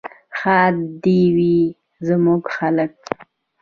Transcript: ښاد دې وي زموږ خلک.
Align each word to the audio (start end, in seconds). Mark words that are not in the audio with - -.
ښاد 0.37 0.75
دې 1.03 1.21
وي 1.35 1.57
زموږ 2.07 2.41
خلک. 2.57 2.93